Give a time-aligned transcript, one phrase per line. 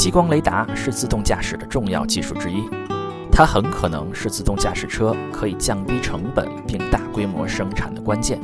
[0.00, 2.66] 激光雷达是自动驾驶的重要技术之一，
[3.30, 8.40] 它很可能是自动驾驶车可以降低成本并大规模生产的关键。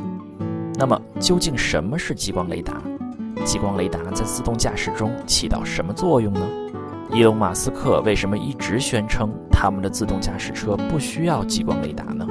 [0.75, 2.79] 那么，究竟什么是激光雷达？
[3.43, 6.47] 激光雷达在自动驾驶中起到什么作用呢？
[7.11, 12.27] 伊隆·马斯克为什么一直宣称他们的自动驾驶车不需要激光雷达呢？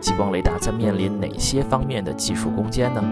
[0.00, 3.02] 激光雷达在面临哪些方面的技术攻坚呢？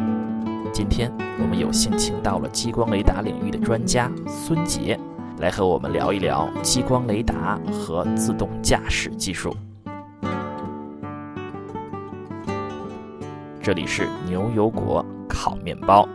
[0.72, 1.12] 今天
[1.42, 4.96] 我们有幸请到了激光雷达领域的专家孙杰，
[5.40, 9.56] 来和我们聊一聊激光雷达和自动驾驶技术。
[13.62, 16.06] 这里是牛油果烤面包。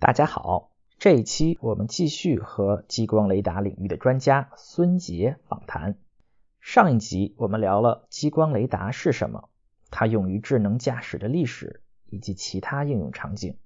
[0.00, 5.94] 大家好，这一期我们继续和激光雷达领域的专家孙杰访谈。
[6.66, 9.50] 上一集我们聊了激光雷达是什么，
[9.90, 13.58] 它用于智能驾驶的历史以及其他应用场景。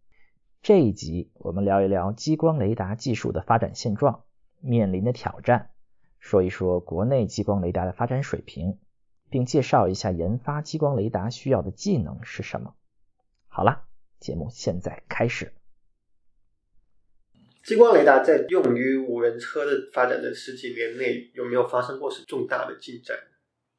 [0.63, 4.25] 这一集我们聊一聊激光雷达技术的发展现状、
[4.59, 5.71] 面临的挑战，
[6.19, 8.79] 说一说国内激光雷达的发展水平，
[9.31, 12.75] 并介绍一下研发激光雷达需要的技能是什么。
[13.47, 13.85] 好了，
[14.19, 15.55] 节目现在开始。
[17.69, 23.15] 激光雷达在用于无人车的发展的十几年内，有没有发生过是重大的进展？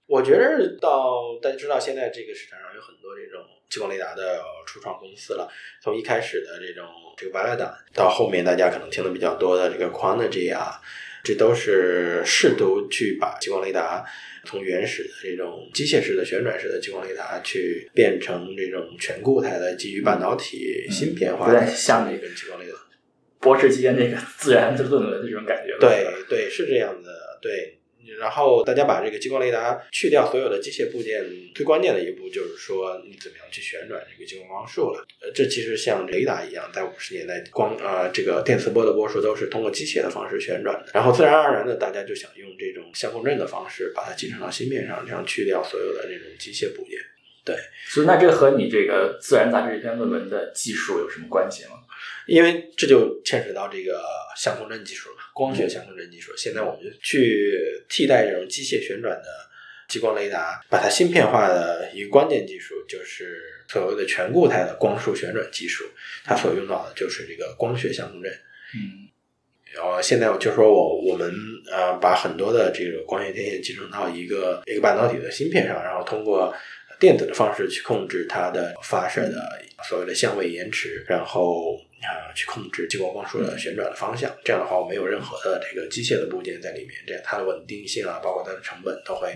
[0.06, 5.52] 我觉得到大家知道，现在这个市场上有很多这种激光雷达的初创公司了。
[5.82, 6.86] 从一开始的这种
[7.18, 10.80] 这个 Velodyne，到后面大家可能听的比较多的这个 Quantigy 啊，
[11.24, 14.06] 这都是试图去把激光雷达
[14.46, 22.78] 从原始的这种机械式的旋转式的激光雷达，去变成这种全固态的基于半导体芯片化的像一个激光雷达。
[23.40, 27.76] 博士期间那个 自然的论文的这种感觉，对对是这样的，对。
[28.20, 31.24] 然后大家把这个激光雷达去掉所有的机械部件，
[31.54, 35.06] 最关键的一步就是说你怎么样去旋转这个激光光束了。
[35.22, 40.92] 呃，这其实像雷达一样，在五十年代光呃这个电磁波的波束都是通过机械的方式旋转的。
[40.92, 46.98] 然后自然而然的大家就想用这种相控阵的方式把它集成到芯片上，这样去掉所有的这种机械部件。
[47.46, 47.56] 对，
[47.88, 51.78] 所以那这和你这个自然杂志这篇论文的技术有什么关系吗？
[52.26, 54.02] 因为这就牵扯到这个
[54.38, 56.32] 相控阵技术了，光学相控阵技术。
[56.38, 59.28] 现在我们去替代这种机械旋转的
[59.88, 65.86] 激光雷达，把它芯片化的一个关键技术，就是所谓的全固态的光束旋转技术。
[66.24, 68.32] 它所用到的就是这个光学相控阵。
[68.76, 69.10] 嗯，
[69.74, 71.34] 然后现在就说我我们
[71.72, 76.54] 呃把很多的这个光学天线集成到一个一个半导体的芯片上，然后通过
[77.00, 81.80] 电子的方式去控制它的发射的所谓的相位延迟，然后。
[82.00, 89.36] 啊，去控制激光光束的旋转的方向，这样的话，我没有任何的这个机械的部件在里面，这样它的稳定性啊，包括它的成本都会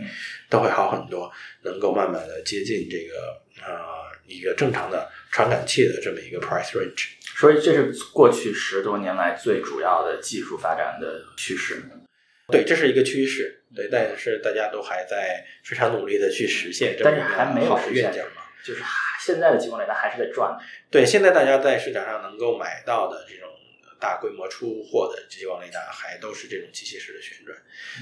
[0.50, 1.30] 都会好很多，
[1.64, 3.78] 能够慢慢的接近这个呃
[4.26, 7.10] 一个正常的传感器的这么一个 price range。
[7.36, 11.84] 所以这是过去十多年来最主要的技术发展的趋势。
[12.48, 13.63] 对，这是一个趋势。
[13.76, 18.42] 对，但是大家都还在非常努力的去实现这么一个好的愿景嘛。
[18.64, 18.82] 就是
[19.20, 20.58] 现在的激光雷达还是在转。
[20.90, 23.50] 对，现在大家在市场上能够买到的这种
[24.00, 27.58] 大规模出货的激光雷达，还都是这种机械式的旋转，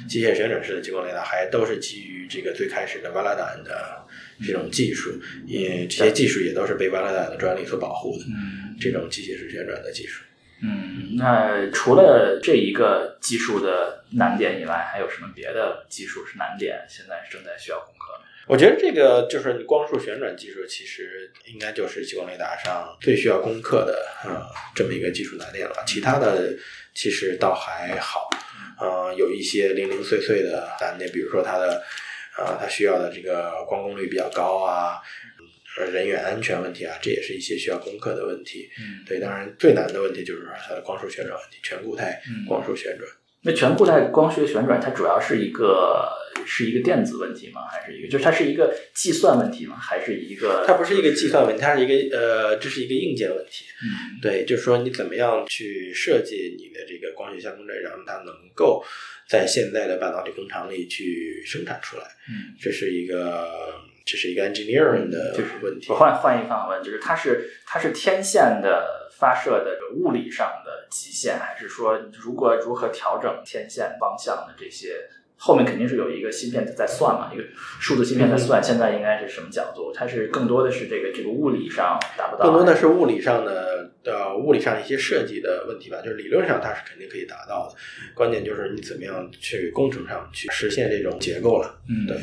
[0.07, 4.05] 机械旋转式的激光雷达，还都是基于这个最开始的 d a n 的
[4.45, 5.11] 这种技术，
[5.47, 8.25] 因为这些技术也都是被 d a n 的专利所保护的。
[8.25, 10.23] 嗯，这种机械式旋转的技术。
[10.63, 16.85] 嗯，那除了这一个技术的难点以外，还有什么别的技术是难点？
[16.89, 18.25] 现在正在需要攻克的？
[18.47, 24.43] 我觉得这个就是光束旋转技术，其实应该就是激光雷达上最需要攻克的呃
[24.75, 25.83] 这么一个技术难点了。
[25.85, 26.53] 其他的
[26.93, 28.29] 其实倒还好，
[28.79, 31.81] 呃，有一些零零碎碎的难点，比如说它的
[32.37, 34.99] 呃它需要的这个光功率比较高啊，
[35.93, 38.69] 人员安全问题啊，这也是一些需要攻克的问题。
[38.79, 43.07] 嗯，对，当然最难的问题就是它的光束旋转问题，全固态光束旋转。
[43.43, 46.07] 那全固态光学旋转，它主要是一个
[46.45, 47.61] 是一个电子问题吗？
[47.69, 49.75] 还是一个就是它是一个计算问题吗？
[49.75, 50.63] 还是一个？
[50.67, 53.65] 它不是一个计算问题，它是一个呃，这是一个硬件问题。
[53.83, 58.83] 嗯，对，就是说你怎么样去设计你的这个光学相控阵，让它能够
[59.27, 62.03] 在现在的半导体工厂里去生产出来。
[62.29, 63.47] 嗯，这是一个
[64.05, 65.91] 这是一个 engineering 的问题。
[65.91, 68.99] 我换换一个方法问，就是它是它是天线的。
[69.19, 74.95] 发射的物理上的极限，还是说如果如何调整天线方向的这些
[75.35, 79.91] 后面肯定是有一个芯片在算嘛，一个数字芯片在算，现在应该是什么角度？
[79.93, 87.75] 它是更多的是这个这个物理上达不到，更多的是物理上的呃物理上一些设计的问题吧，就是理论上它是肯定可以达到的，
[88.15, 91.79] 关键就是你怎么样去工程上去实现这种结构了。
[91.87, 92.17] 嗯，对。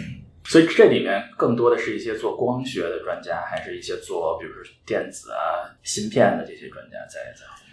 [0.49, 7.69] 所以这里面更多的是一些做光学的专家，还是一些做比如说电子啊、芯片的这些专家在在后面。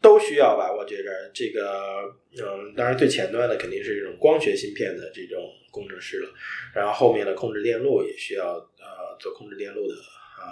[0.00, 2.02] 都需要吧，我觉着这个，
[2.36, 5.40] 嗯，当然最前端的肯定是这种光学芯片的这种
[5.70, 6.28] 工程师了，
[6.74, 10.44] 然后后面的控制电路也需要呃做控制电路的呃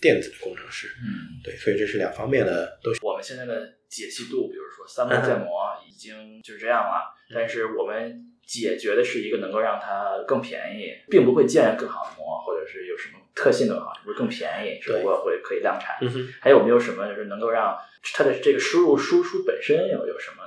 [0.00, 2.92] 电子的工程师，嗯，对，所以这是两方面的都。
[3.02, 5.50] 我们现在的解析度，比如说三维建模
[5.88, 15.96] 已经就这样了，但是我们解决的是一个能够让它更便宜，并不会建更好的膜，或者是有什么特性更好，不是更便宜，只不过会可以量产。
[16.02, 17.76] 嗯，还有没有什么就是能够让
[18.14, 20.42] 它的这个输入输出本身有有什么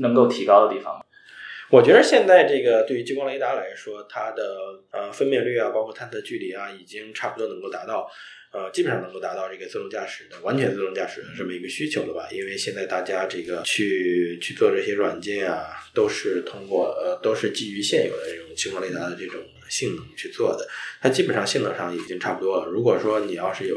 [0.00, 1.03] 能够提高的地方吗？
[1.74, 8.08] 我觉得现在这个对于激光雷达来说，它的呃分辨率啊，包括探测距离啊，已经差不多能够达到。
[8.52, 12.28] 呃，基本上能够达到这个自动驾驶的完全自动驾驶的这么一个需求了吧？
[12.30, 20.64] 因为现在大家这个去去做这些软件啊，都是通过呃，都是基于现有的这种激光雷达的这种性能去做的。
[21.02, 22.66] 它基本上性能上已经差不多了。
[22.70, 23.76] 如果说你要是有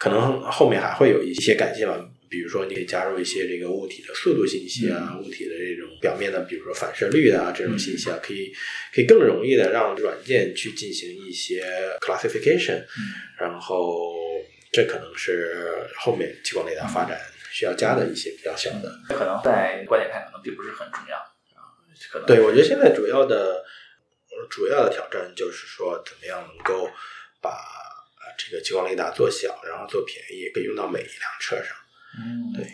[0.00, 1.96] 可能后面还会有一些改进吧，
[2.36, 8.52] 比如说你可以加入一些这个物体的速度信息啊，物体的这种表面的，比如说反射率啊这种信息啊，可以
[8.92, 11.64] 可以更容易的让软件去进行一些
[11.98, 12.84] classification，
[13.40, 14.12] 然后
[14.70, 17.18] 这可能是后面激光雷达发展
[17.50, 19.00] 需要加的一些比较小的。
[19.08, 21.72] 可能在观点看，可能并不是很重要啊。
[22.12, 23.64] 可能对，我觉得现在主要的
[24.50, 26.86] 主要的挑战就是说，怎么样能够
[27.40, 31.74] 把呃这个激光雷达做小，然后做便宜，可以用到每一辆车上。
[32.18, 32.66] 嗯，对。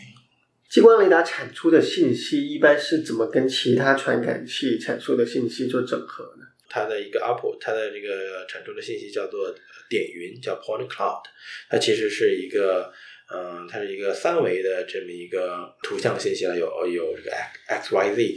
[0.70, 6.46] 激光雷达产出的信息一般是怎么跟其他传感器产出的信息做整合呢？
[6.70, 9.54] 它的一个 output，它的这个产出的信息叫做
[9.90, 11.20] 点云，叫 point cloud。
[11.68, 12.90] 它其实是一个，
[13.30, 17.30] 嗯、它是一个三维的这么一个图像信息了，有有这个
[17.66, 18.34] x x y z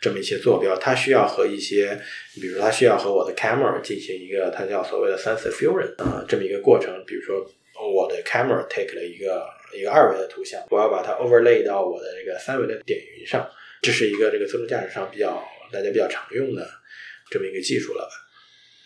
[0.00, 2.00] 这么一些坐标，它需要和一些，
[2.40, 7.04] 比如说它需要和我的 camera 进行一个它叫所谓的 sensor fusion 啊、这么一个过程。
[7.06, 7.46] 比如说
[7.94, 13.48] 我的 camera take 了一个一个二维的图像，我要把它 overlay 到我的这个三维的点云上，
[13.82, 15.42] 这是一个这个自动驾驶上比较
[15.72, 16.68] 大家比较常用的
[17.30, 18.10] 这么一个技术了吧。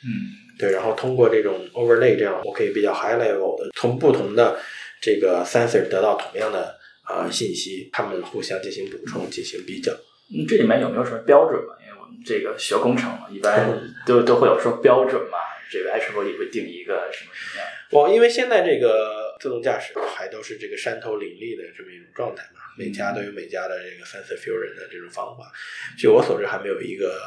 [0.05, 4.59] 嗯对，然后通过这种 overlay，这样我可以比较 high level 的从不同的
[5.01, 9.93] 这个 sensor 得到同样的啊、呃信息，它们互相进行补充、进行比较。
[10.31, 11.75] 嗯，这里面有没有什么标准嘛？
[11.87, 15.39] 因为我们这个学工程嘛，一般 都都会有说标准嘛。
[15.71, 17.69] 这个 i t r i 会定一个什么什么样？
[17.91, 25.53] 我因为现在这个自动驾驶还都是这个山头林立的这么一种状态嘛，每家都有每家的这个 sensor fusion 的这种方法。
[25.97, 27.21] 据我所知，还没有一个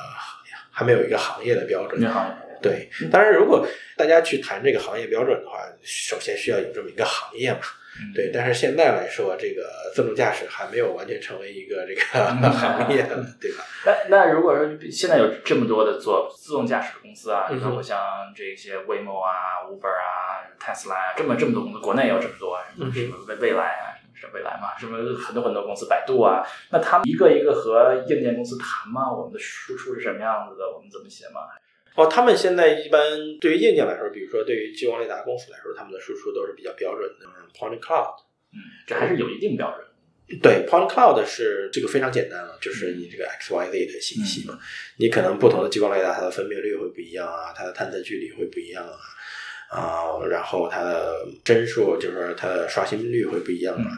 [0.72, 2.08] 还没有一个行业的标准因。
[2.08, 3.68] 为好像对，当然，如果
[3.98, 7.60] 大家去谈这个行业标准的话，首先需要有这么一个行业嘛。
[8.16, 12.02] 对，但是现在来说，这个自动驾驶还没有完全成为一个这个
[12.52, 13.64] 行业的，对吧？
[13.86, 18.00] 那那如果说现在有这么多的做自动驾驶的公司啊，包括像
[18.36, 29.12] 这些 Waymo 啊、Uber 啊、Tesla 啊，这么这么多公司，国内有这么多，什么未未来啊，什么是未来嘛，什么很多很多公司，百度啊，那他们一个一个和硬件公司谈吗？
[29.12, 30.66] 我们的输出是什么样子的？
[30.72, 31.42] 我们怎么写嘛？
[31.96, 33.02] 哦，他们现在一般
[33.40, 38.16] 对于硬件来说，比如说对于激光雷达公司来说，他们的输出都是比较标准的嗯 point cloud。
[38.54, 39.86] 嗯，这还是有一定标准。
[40.42, 44.58] 对，point cloud 是这个非常简单了，就是你这个 x y z 的信息嘛，
[44.98, 48.98] 你可能不同的激光雷达它的分辨率会不一样啊，它的探测距离会不一样啊，
[49.70, 53.92] 啊、然后它的帧数就是它的刷新率会不一样啊，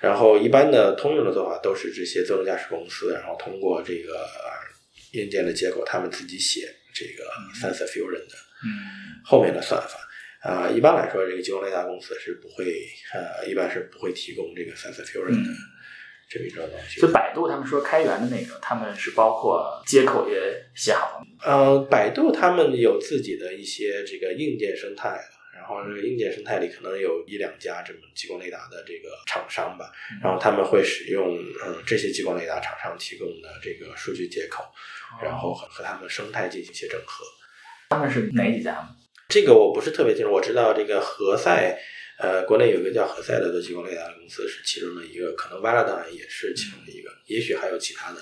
[0.00, 4.50] 然后一般的通用的做法都是这些自动驾驶公司，然后通过这个呃
[5.12, 7.28] 硬件的接口，他们自己写这个
[7.60, 8.34] sensor fusion 的
[8.64, 10.00] 嗯后面的算法。
[10.40, 12.64] 啊、一般来说，这个激光雷达公司是不会，
[13.12, 15.56] 呃，一般是不会提供这个 sensor fusion 的嗯
[16.28, 17.00] 这么一种东西。
[17.00, 20.38] 就百度他们说开源的那个，他们是包括接口也
[20.74, 21.26] 写好了。
[21.44, 25.35] 呃，百度他们有自己的一些这个硬件生态了，
[25.68, 29.90] 然后这个硬件生态里可能有一两家这么激光雷达的这个厂商吧，
[30.22, 34.64] 然后他们会使用嗯这些激光雷达厂商提供的这个数据接口，
[35.20, 37.24] 然后和和他们的生态进行一些整合。
[37.90, 38.88] 他们是哪几家？
[39.28, 41.76] 这个我不是特别清楚，我知道这个何赛，
[42.18, 48.18] 呃，国内有一个叫何赛的做激光雷达的公司是其中的一个，可能 Velodyne 也是其中的一个，也许还有其他的，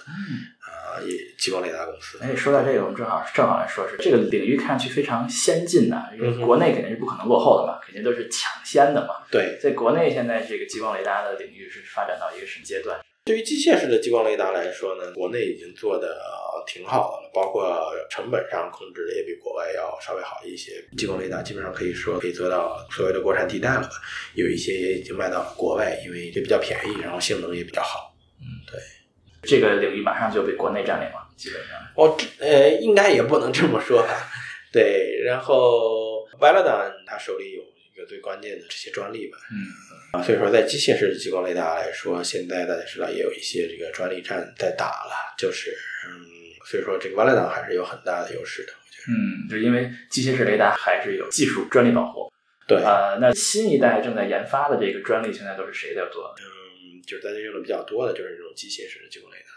[0.67, 2.19] 呃，也激光雷达公司。
[2.21, 9.25] 哎，说到这个，我们正好正好来说是这个领域看上去非常先进呐、因为国内肯定是不可能落后的嘛，肯定都是抢先的嘛。
[9.31, 12.99] 对，在国内现在这个激光雷达的领域是发展到一个什么阶段？
[13.25, 16.21] 对于机械式的激光雷达来说呢，国内已经做的
[16.67, 20.73] 挺好的了，包括成本上控制的也比国外要稍微好一些。
[20.97, 23.91] 激光雷达基本上可以说可以做到所谓的国产替代了吧，
[24.35, 28.15] 有一些也已经卖到了国外，因为也比较便宜，然后性能也比较好。
[28.41, 28.81] 嗯，对
[29.43, 31.79] 这个领域马上就被国内占领了，基本上。
[31.97, 34.31] 哦，这呃，应该也不能这么说吧。
[34.73, 39.39] 对，然后 v a l a d a n 它手里有一个最关键的这些专利吧。
[39.51, 45.77] 嗯啊，所以说在机械式激光雷达来说，现在大家知道也有一些这个专利战在打了，就是
[46.09, 46.25] 嗯，
[46.65, 49.13] 所以说这个 v a l a d a n 还是有很大的优势的，我觉得。
[49.13, 52.33] 嗯，就是因为机械式雷达还是有技术专利保护。
[52.67, 56.35] 对，呃，那新一代正在研发的这个专利现在都是谁在做？
[56.39, 59.53] 嗯，就是大家用的比较多的就是这种机械式的激光雷达。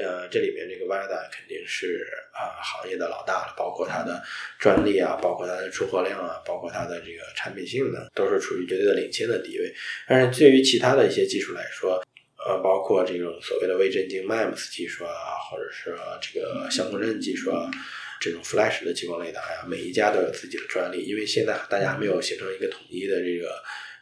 [0.00, 4.22] 呃，这里面这个 v a l a d a 肯定是啊、行业的老大了，包括它的
[4.58, 9.74] 专利啊，包括它的出货量啊，包括它的这个产品性能，都是处于绝对的领先的地位。
[10.06, 12.02] 但是对于其他的一些技术来说，
[12.48, 17.70] 呃，包括这种所谓的微震镜 MEMS 技术啊，或者是这个相控阵技术啊，
[18.18, 23.50] 这种 Flash 的激光雷达呀，每一家都有自己的专利，因为现在大家还没有形成一个统一的这个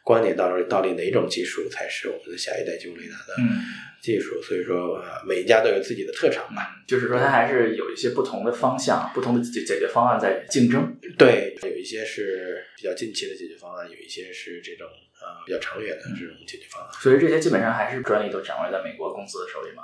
[0.01, 3.59] 观点，到底到底哪种技术才是我们的下一代激光雷达的嗯，
[4.01, 6.73] 技术，所以说呃每一家都有自己的特长吧。
[6.87, 10.96] 就是说它还是有一些不同的方向、不同的解解决方案在竞争。
[11.17, 14.87] 对，有一些是比较近期的解决方案，有一些是这种
[15.21, 16.89] 呃比较长远的这种解决方案。
[16.93, 19.83] 所以这些基本上还是专利都掌握在美国公司的手里嘛。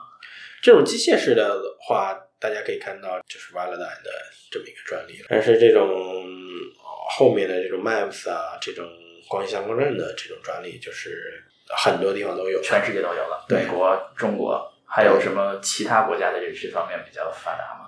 [0.61, 4.11] 这种机械式的话，大家可以看到就是 v a l a d a 的
[4.49, 8.87] 这么一个专利，但是这种呃后面的这种 MAPS 啊，这种
[9.27, 12.61] 光学相控阵的这种专利，就是很多地方都有。
[12.61, 17.82] 全世界都有了，美国、中国，还有什么其他国家的这这方面比较发达吗？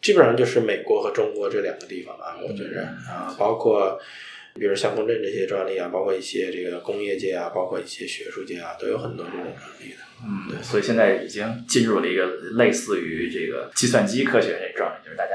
[0.00, 3.98] 基本上就是美国和中国这两个地方吧，我觉着啊，包括
[4.54, 9.98] 比如相控阵这些专利啊，包括一些这个工业界啊，包括一些学术界啊，都有很多这种专利的。
[10.22, 12.26] 嗯，对，所以现在已经进入了一个
[12.56, 15.32] 类似于这个计算机科学这状态，就是大家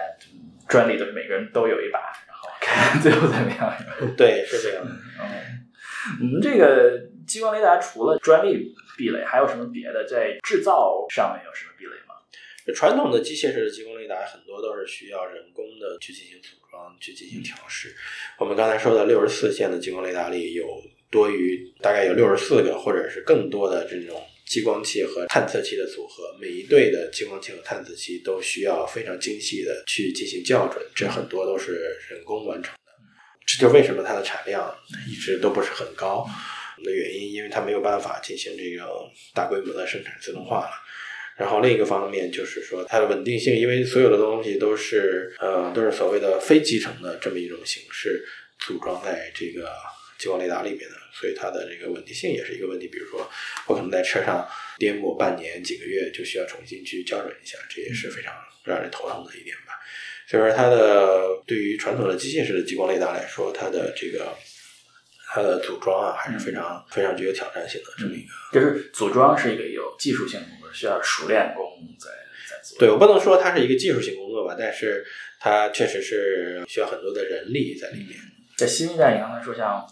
[0.67, 3.74] 专利都是每个人都有一把，然后看最后怎么样。
[4.17, 4.91] 对，是这样的。
[5.22, 10.05] 嗯，我们这个激光雷达除了专利壁垒，还有什么别的？
[10.07, 12.14] 在制造上面有什么壁垒吗？
[12.74, 17.95] 传统的机械式的激光雷达很多都是需要人工的去进行组装、去进行调试。
[18.39, 20.81] 我们刚才说的六十四线的激光雷达里有
[21.12, 32.91] 多于大概有六十四个或者是更多的这种激光器和探测器的组合，每一对的激光器和探测器都需要非常精细的去进行校准，这很多都是人工完成的。
[33.45, 34.75] 这就为什么它的产量
[35.07, 36.27] 一直都不是很高
[36.84, 38.88] 的原因，因为它没有办法进行这个
[39.34, 40.72] 大规模的生产自动化了。
[41.38, 48.25] 然后另一个方面就是说它的稳定性，因为所有的东西都是呃都是所谓的非集成的这么一种形式
[48.60, 49.70] 组装在这个
[50.18, 52.88] 激光雷达里面的，所以它的这个稳定性也是一个问题。
[52.88, 53.30] 比如说
[53.68, 59.74] 我可能在车上颠簸半年几个月，就需要重新去校准一下，这也是非常让人头疼的一点吧。
[60.27, 64.34] 所以说它的对于传统的机械式的激光雷达来说，它的这个
[65.36, 68.32] 它的组装啊还是非常非常具有挑战性的这么一个。
[68.54, 71.65] 就是组装是一个有技术性的工作，需要熟练工
[72.00, 72.10] 在
[72.50, 72.80] 在做。
[72.80, 75.06] 对我不能说它是一个技术性工作吧，但是
[75.42, 78.18] 它确实是需要很多的人力在里面。
[78.58, 79.86] 在新一代，你刚才说像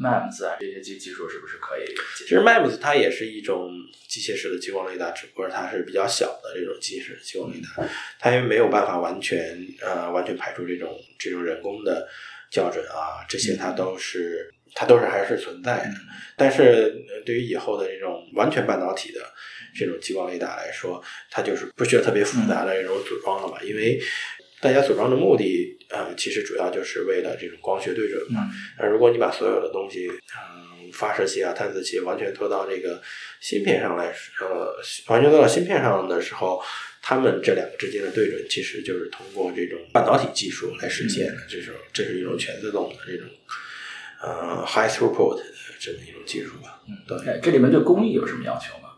[0.00, 1.84] MEMS 啊这些技技术是不是可以？
[2.18, 3.70] 其实 MEMS 它也是一种
[4.08, 7.88] 机械式的激光雷达，只不过它是比较小的这种机械式的激光雷达，
[8.18, 12.08] 它因为没有办法完全呃完全排除这种这种人工的
[12.50, 15.94] 校准啊，这些它都是它都是还是存在的。
[16.36, 19.20] 但是呃对于以后的这种完全半导体的
[19.76, 24.00] 这种激光雷达来说，它就是不需要特别复杂的这种组装了嘛，因为
[24.60, 28.48] 大家组装的目的，呃，其实主要就是为了这种光学对准嘛。
[28.50, 33.00] 嗯那如果你把所有的东西，嗯，发射器啊、探测器完全拖到这个
[33.40, 34.06] 芯片上来，
[34.40, 34.74] 呃，
[35.08, 36.62] 完全拖到芯片上的时候，
[37.02, 41.38] 它们这两个之间的对准，其实就是通过这种半导体技术来实现的。
[41.48, 43.28] 这种这是一种全自动的这种，
[44.20, 45.42] 呃，high throughput 的
[45.78, 46.82] 这么一种技术吧。
[46.88, 47.18] 嗯，对。
[47.26, 48.88] 哎这里面对工艺有什么要求吗？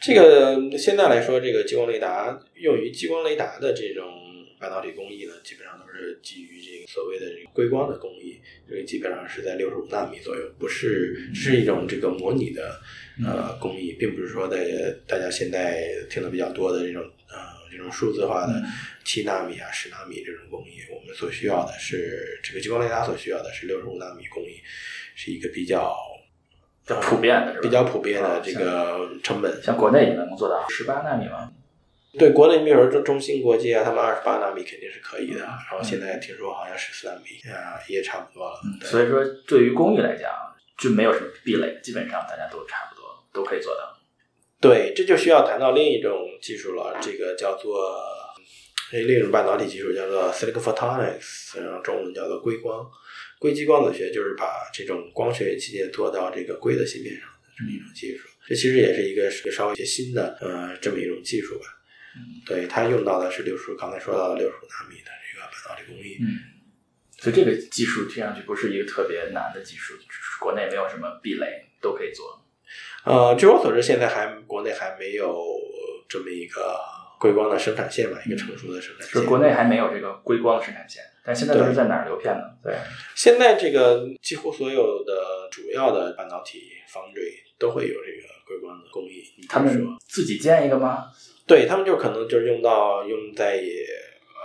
[0.00, 4.08] 这个现在来说，这个激光雷达用于激光雷达的这种
[4.58, 12.80] 半导体工艺呢，基本上都是基于这个所谓的这个硅光的工艺，这个基本上是在六十五纳米左右，不是是一种这个模拟的
[13.26, 17.36] 呃工艺，并不是说在大家现在听的比较多的这种呃
[17.70, 18.62] 这种数字化的
[19.04, 24.60] 七纳米啊、十纳米这种工艺，我们所需要的是这个激光雷达所需要的是六十五纳米工艺，
[25.14, 25.96] 是一个比较
[26.84, 27.60] 比较普遍的？
[27.60, 29.62] 比较普遍的啊这个成本。
[29.62, 31.52] 像国内你们能做到十八纳米吗？
[32.18, 35.40] 对，国内比如说中中芯国际啊，他们二十八纳米肯定是可以的。
[35.40, 38.60] 嗯然后现在听说好像十四纳米啊，也差不多了。
[38.82, 40.28] 所以说，对于工艺来讲，
[40.76, 43.96] 就没有什么壁垒，基本上大家都差不多都可以做到。
[44.60, 47.98] 对，这就需要谈到另一种技术了，这个叫做
[48.92, 52.86] 另一种半导体技术叫做 silicon photonics，然后中文叫做硅光。
[53.38, 58.28] 硅基光子学就是把这种光学器件做到这个硅的芯片上的这么一种技术。
[58.46, 61.64] 这其实也是一个是稍微一些新的呃这么一种技术吧。
[62.16, 66.18] 嗯，对，它用到的是六十，刚才说到的六十纳米的这个半导体工艺。
[66.20, 66.36] 嗯，
[67.16, 69.94] 所以这个技术听上去不是一个特别难的技术，
[70.38, 72.44] 国内没有什么壁垒，都可以做。
[73.04, 75.44] 呃，据我所知，现在还国内还没有
[76.08, 76.78] 这么一个
[77.18, 79.22] 硅光的生产线吧，一个成熟的生产线。
[79.22, 82.42] 是国内还没有这个硅光的生产线，但现在都是在哪儿流片呢？
[82.62, 82.74] 对，
[83.14, 86.60] 现在这个几乎所有的主要的半导体
[86.92, 89.22] foundry 都会有这个硅光的工艺。
[89.48, 91.06] 他们说自己建一个吗？
[91.46, 93.60] 对他们就可能就是用到用在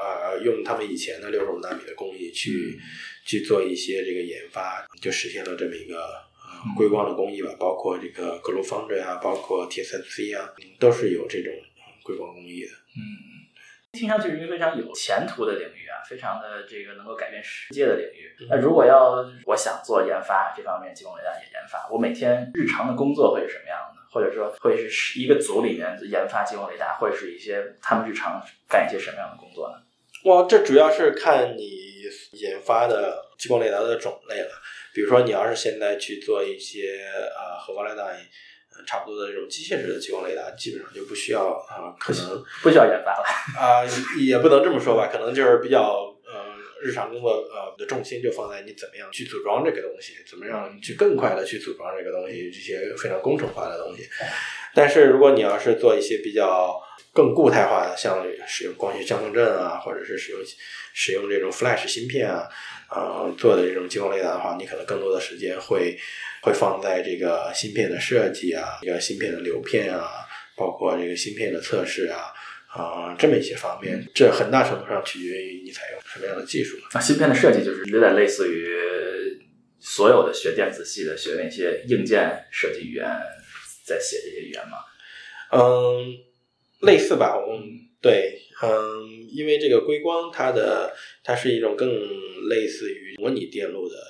[0.01, 2.79] 呃用他们以前的六十五纳米的工艺去、
[3.25, 6.34] 去做一些这个研发，就实现了这么一个呃
[6.75, 11.51] 硅光的工艺吧，包括这个 Glue Foundry 啊，包括 TSMC 啊，都是有这种
[12.03, 12.71] 硅光工艺的。
[12.97, 13.01] 嗯，
[13.91, 18.31] 听上去是一个非常有前途的领域啊，非常的这个能够改变世界的领域。
[18.49, 24.01] 那如果要我想做研发这方面，激光雷达也研发，我每天日常的工作会是什么样的？
[24.11, 29.75] 或者说会是一个组里面研发激光雷达，会是一些他们日常干一些什么样的工作呢？
[30.23, 31.69] 哇，这主要是看你
[32.31, 34.49] 研发的激光雷达的种类了。
[34.95, 37.01] 比如说，你要是现在去做一些
[37.37, 43.25] 呃和光雷达呃差不多的这种机械式的激光雷达，基本上就不需要啊、可能不需要研发了。
[43.59, 43.83] 啊、
[44.17, 46.14] 也不能这么说吧，可能就是比较呃
[46.83, 54.07] 日常工作呃的重心就放在你怎么样去组装这个东西，怎么样去更快的去组装这个东西，这些非常工程化的东西。
[54.73, 56.81] 但是如果你要是做一些比较
[57.13, 60.41] 更固态化的，像使用光学相控阵啊，或者是使用
[60.93, 62.47] 使用这种 flash 芯片啊，
[62.91, 65.97] 呃做的这种激光雷达的话，你可能更多的时间会
[66.41, 70.09] 会放在这个芯片的设计啊，这个芯片的流片啊，
[70.57, 72.33] 包括这个芯片的测试啊。
[72.75, 76.77] 啊、这么一些方面，这很大程度上取决于你采用什么样的技术。
[76.93, 78.67] 那芯片的设计就是有点类似于
[79.79, 83.05] 所有的学电子系的学那些硬件设计语言，
[83.85, 84.77] 在写这些语言嘛。
[85.51, 86.17] 嗯，
[86.81, 87.63] 类似吧，嗯，
[88.01, 88.69] 对，嗯，
[89.31, 91.87] 因为这个硅光它的它是一种更
[92.49, 94.03] 类似于模拟电路的呃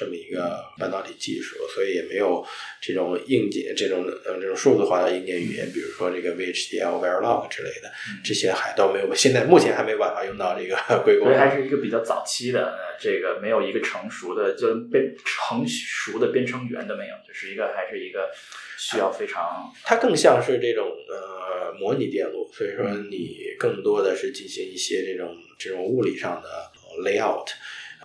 [0.00, 2.42] 这么一个半导体技术，所以也没有
[2.80, 7.92] 这种硬件这种呃这种数字化的硬件语言，比如说这个 VHDL、Verilog 之类的，
[8.24, 11.36] 这些还都没有，现在目前还没有办法用到这个 硅谷所以。
[11.36, 18.30] 还是一个比较早期的，呃，这个没有一个成熟的，就编成熟的编程语言都没有，就是一个还是一个
[18.78, 27.46] 需要非常它更像是这种呃模拟电路，所以说你更多的是进行一些这种这种物理上的呃 layout，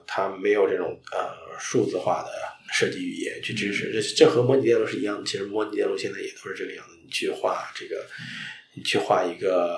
[0.08, 2.30] 它没有这种呃数字化的
[2.74, 3.92] 设计语言去支持。
[3.92, 8.06] 这这和模拟电路是一样的，其实模拟电路现在也都是这个样子，你去画这个，
[8.74, 9.76] 你去画一个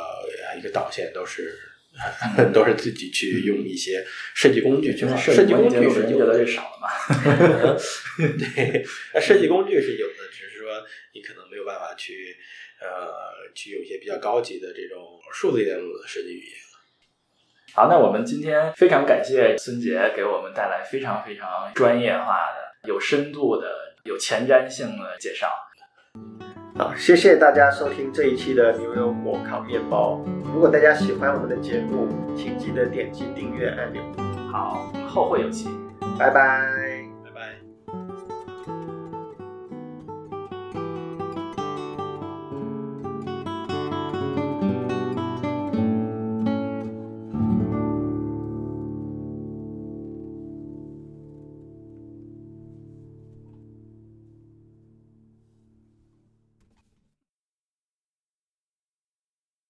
[0.50, 1.58] 呃一个导线都是。
[2.54, 6.88] 都是自己去用一些设计工具去画，设计工具是越来越，少了嘛。
[8.38, 8.86] 对，
[9.16, 10.86] 那设计工具是有的，只是说
[11.16, 12.38] 你可能没有办法去
[12.80, 13.10] 呃
[13.56, 16.56] 去有一些比较高级的这种数字电路的设计语言。
[17.78, 23.68] 好，那我们今天非常感谢孙杰给我们带来非常非常专业化的、有深度的、
[24.04, 25.48] 有前瞻性的介绍。
[26.76, 30.20] 好，谢谢大家收听这一期的牛油果烤面包。
[30.52, 34.02] 如果大家喜欢我们的节目，请记得点击订阅按钮。
[34.52, 35.70] 好，后会有期。
[36.18, 36.87] 拜拜。